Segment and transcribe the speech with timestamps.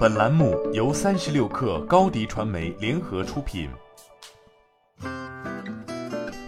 [0.00, 3.68] 本栏目由三十六氪高低传媒联合出品。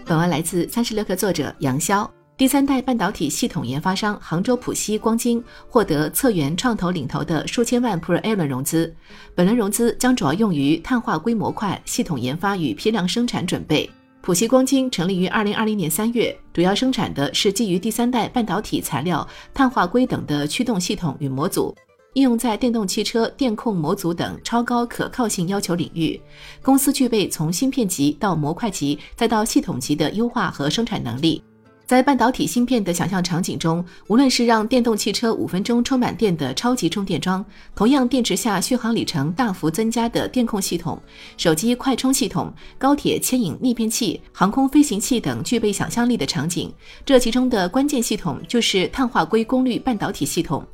[0.06, 2.08] 本文来自三十六氪作者杨潇。
[2.34, 8.96] 第三代半导体系统研发商杭州浦西光晶获得策源创投领投的数千万 Pre-A 轮融资，
[9.34, 13.90] 本轮融资将主要用于碳化硅模块系统研发与批量生产准备。
[14.22, 21.76] 浦西光晶成立于二零二零年三月，主要生产的是基于第三代半导体材料碳化硅等的驱动系统与模组，
[22.14, 26.20] 应用在电动汽车电控模组等超高可靠性要求领域。
[26.62, 31.42] 公司具备从芯片级到模块级再到系统级的优化和生产能力。
[31.84, 37.44] 在半导体芯片的想象场景中，无论是让电动汽车五分钟充满电的超级充电桩，
[37.74, 40.98] 同样电池下续航里程大幅增加的电控系统，
[41.36, 46.72] 手机快充系统，高铁牵引逆变器，航空飞行器等具备想象力的场景，
[47.04, 50.64] 这其中的关键系统就是碳化硅功率半导体系统。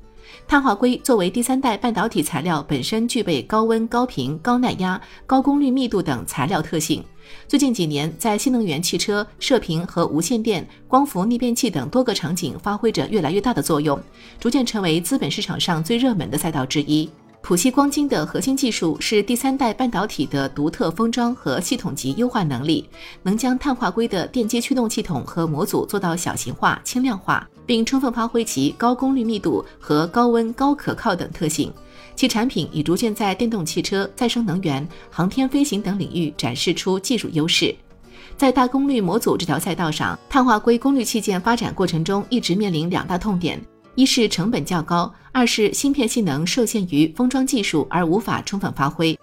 [0.47, 7.05] 碳化硅作为第三代半导体材料，本身具备高温、高频、高耐压、高功率密度等材料特性。
[7.47, 14.01] 最近几年，在新能源汽车、射频和无线电、光伏逆变器等多个场景发挥着越来越大的作用，
[14.41, 17.09] 逐渐成为资本市场上最热门的赛道之一。
[17.41, 22.87] 浦西光晶的核心技术是第三代半导体的独特封装和系统级优化能力，
[23.23, 31.73] 能将碳化硅的电机驱动系统和模组做到小型化、轻量化，并充分发挥其高功率密度和高温高可靠等特性。
[32.15, 37.75] 其产品已逐渐在电动汽车、再生能源、航天飞行等领域展示出技术优势。
[38.37, 43.59] 在大功率模组这条赛道上，碳化硅功率器件发展过程中一直面临两大痛点。
[43.99, 49.19] 一是成本较高，二是芯片性能受限于封装技术而无法充分发挥。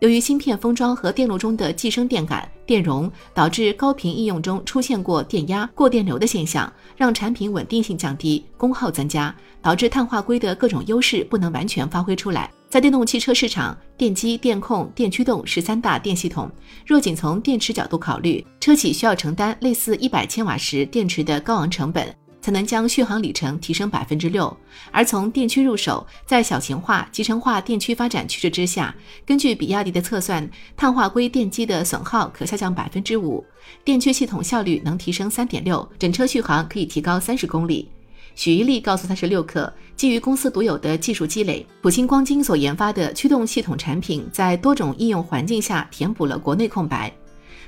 [0.00, 12.50] 由于芯片封装和电路中的寄生电感、电容，导致高频应用中出现过电压、过电流的现象，让产品稳定性降低，功耗增加，导致碳化硅的各种优势不能完全发挥出来。
[12.68, 16.50] 在电动汽车市场，电机、电控、电驱动是三大电系统。
[16.86, 22.14] 若仅从电池角度考虑，车企需要承担类似一百千瓦时电池的高昂成本。
[22.48, 24.56] 才能将续航里程提升百分之六，
[24.90, 28.94] 而从电驱入手，在小型化、集成化电驱发展趋势之下，
[29.26, 33.44] 根据比亚迪的测算，碳化硅电机的损耗可下降百分之五，
[33.84, 37.90] 电驱系统效率能提升三点六，整车续航可以提高三十公里。
[38.34, 47.12] 许一力告诉三十六氪，基于公司独有的技术积累，普星光晶所研发的驱动系统产品，在多种应用环境下填补了国内空白，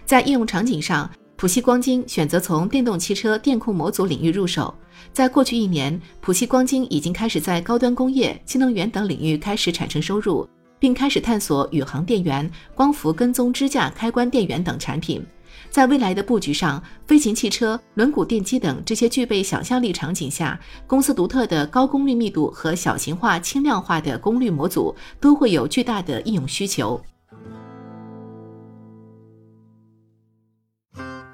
[0.07, 1.11] 在应用场景上。
[1.41, 4.75] 浦西光晶选择从电动汽车电控模组领域入手，
[5.11, 10.47] 在过去一年，浦西光晶已经开始在高端工业、新能源等领域开始产生收入，
[10.79, 15.25] 并开始探索宇航电源、光伏跟踪支架开关电源等产品。
[15.71, 27.01] 在未来的布局上，飞行汽车、轮毂电机等这些具备想象力场景下，公司独特的高功率密度和小型化、轻量化的功率模组都会有巨大的应用需求。